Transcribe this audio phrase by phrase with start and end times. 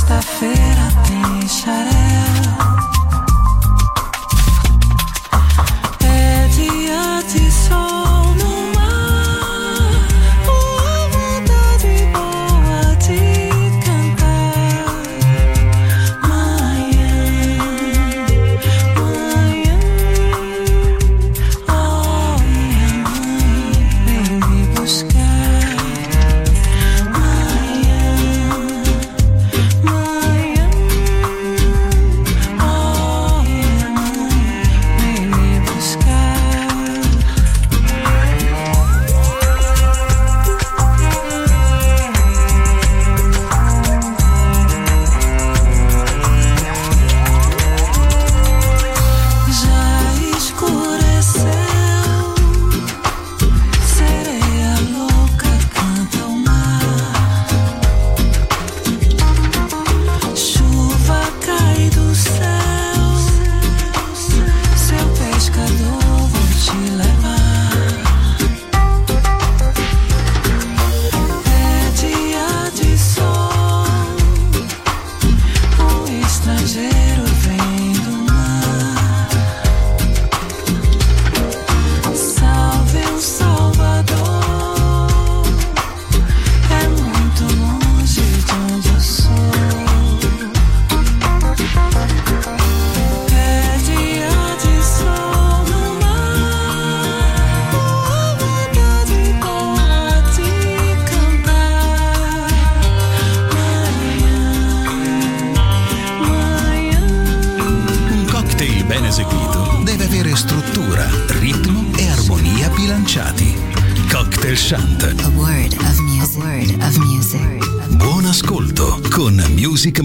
[0.00, 2.99] Sexta-feira tem xarela.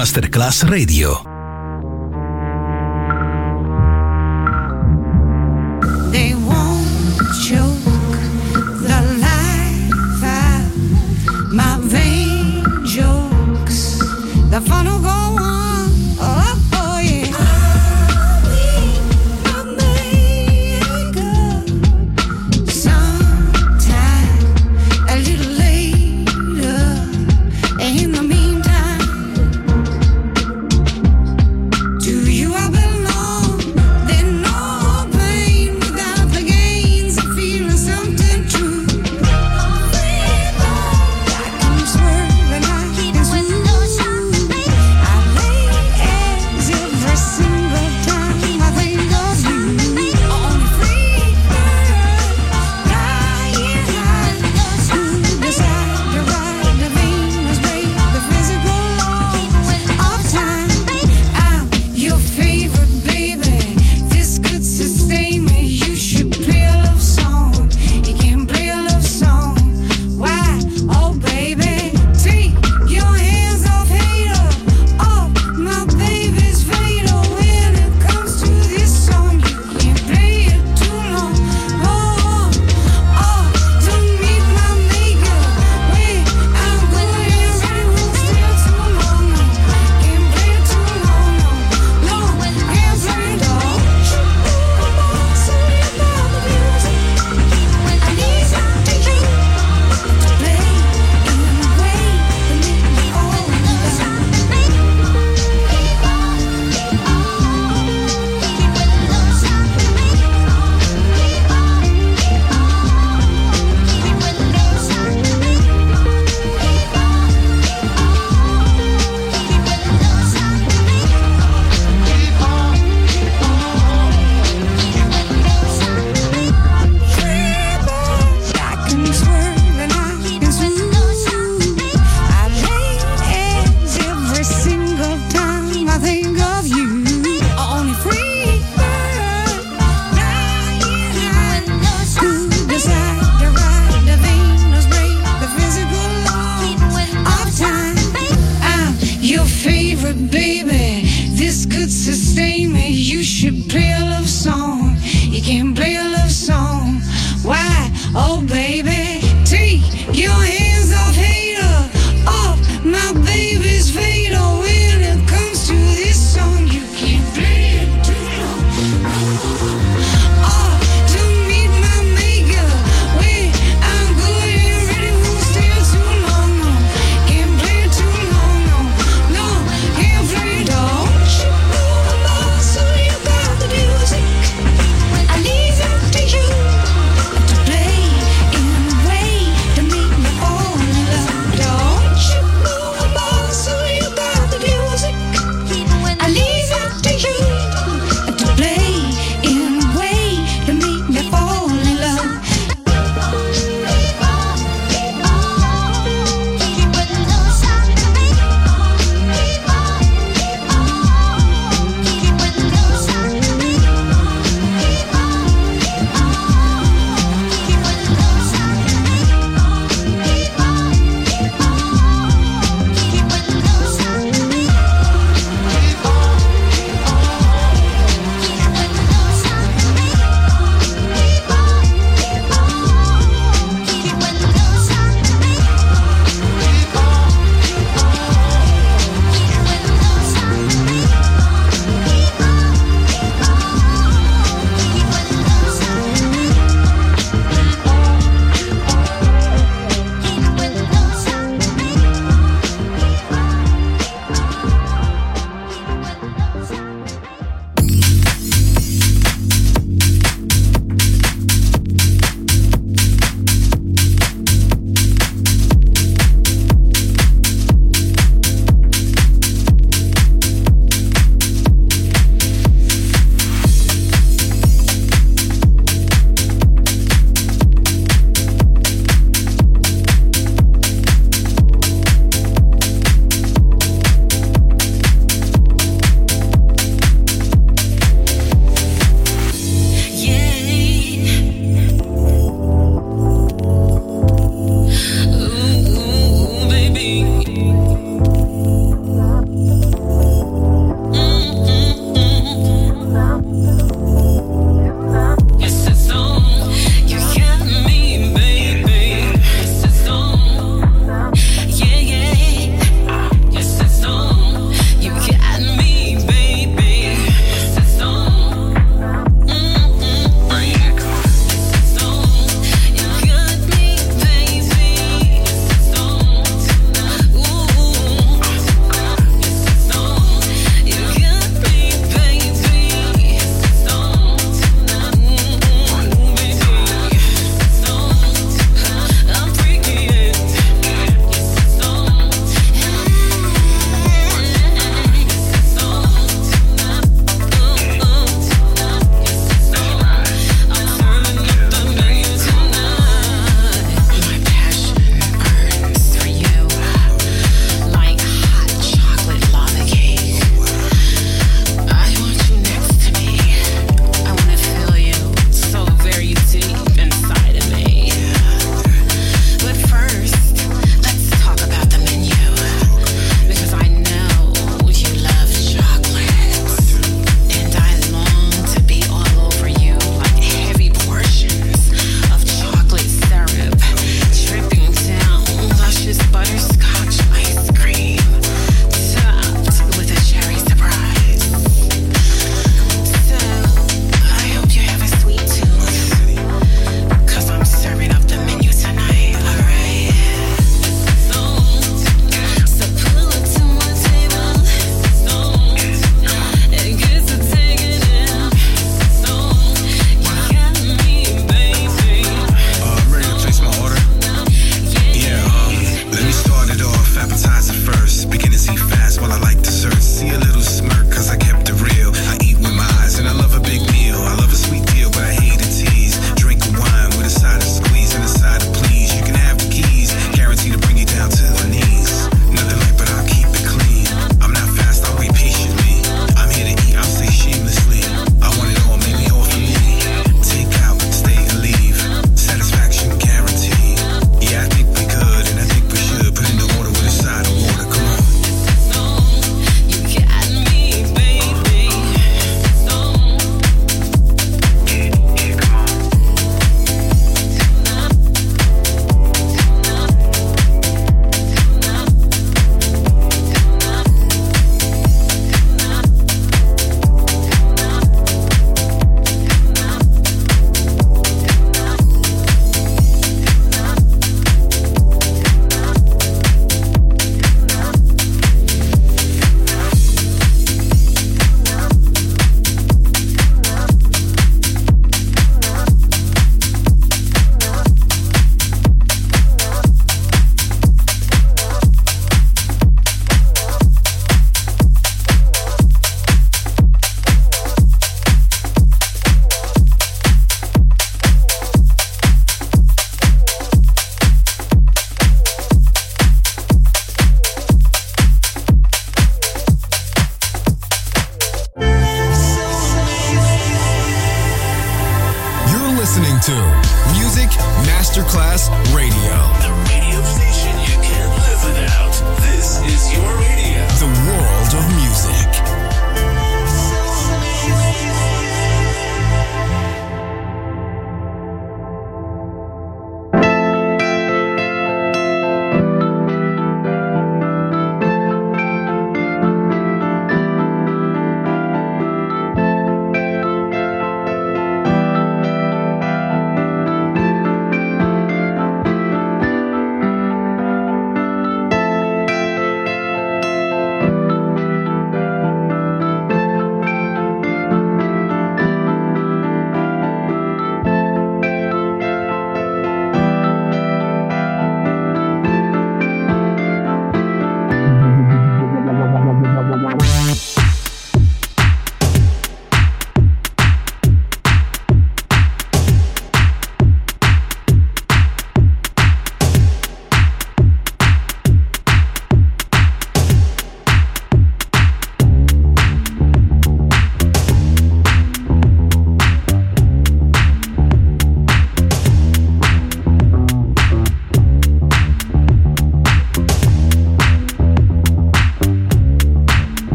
[0.00, 1.29] Masterclass Radio.